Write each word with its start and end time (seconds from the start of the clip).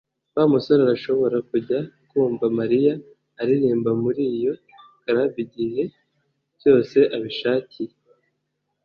Wa 0.35 0.43
musore 0.51 0.79
arashobora 0.83 1.37
kujya 1.49 1.79
kumva 2.09 2.45
Mariya 2.59 2.93
aririmba 3.41 3.91
muri 4.03 4.21
iyo 4.35 4.53
club 5.03 5.31
igihe 5.45 5.83
cyose 6.59 6.97
abishakiye 7.15 7.93